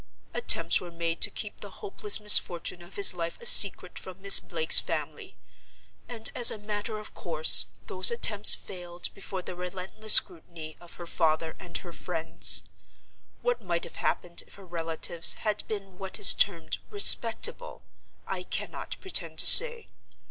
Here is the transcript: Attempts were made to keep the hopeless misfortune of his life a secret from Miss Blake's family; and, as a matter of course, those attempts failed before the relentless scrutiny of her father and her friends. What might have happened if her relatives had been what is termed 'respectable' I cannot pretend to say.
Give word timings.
Attempts 0.33 0.81
were 0.81 0.89
made 0.89 1.21
to 1.21 1.29
keep 1.29 1.59
the 1.61 1.69
hopeless 1.69 2.19
misfortune 2.19 2.81
of 2.81 2.95
his 2.95 3.13
life 3.13 3.37
a 3.39 3.45
secret 3.45 3.99
from 3.99 4.19
Miss 4.19 4.39
Blake's 4.39 4.79
family; 4.79 5.35
and, 6.09 6.31
as 6.33 6.49
a 6.49 6.57
matter 6.57 6.97
of 6.97 7.13
course, 7.13 7.67
those 7.85 8.09
attempts 8.09 8.55
failed 8.55 9.09
before 9.13 9.43
the 9.43 9.53
relentless 9.53 10.15
scrutiny 10.15 10.75
of 10.81 10.95
her 10.95 11.05
father 11.05 11.55
and 11.59 11.77
her 11.77 11.93
friends. 11.93 12.63
What 13.43 13.61
might 13.61 13.83
have 13.83 13.97
happened 13.97 14.41
if 14.47 14.55
her 14.55 14.65
relatives 14.65 15.35
had 15.35 15.61
been 15.67 15.99
what 15.99 16.17
is 16.17 16.33
termed 16.33 16.79
'respectable' 16.89 17.83
I 18.25 18.41
cannot 18.41 18.97
pretend 19.01 19.37
to 19.37 19.45
say. 19.45 19.87